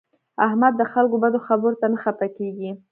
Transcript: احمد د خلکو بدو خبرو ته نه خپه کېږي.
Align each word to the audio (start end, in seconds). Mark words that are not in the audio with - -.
احمد 0.47 0.73
د 0.77 0.83
خلکو 0.93 1.15
بدو 1.23 1.39
خبرو 1.47 1.77
ته 1.81 1.87
نه 1.93 1.97
خپه 2.03 2.27
کېږي. 2.37 2.69